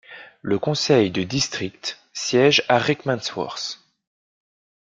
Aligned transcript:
Le 0.41 0.57
conseil 0.57 1.11
de 1.11 1.21
district 1.21 1.99
siège 2.11 2.63
à 2.69 2.79
Rickmansworth. 2.79 3.83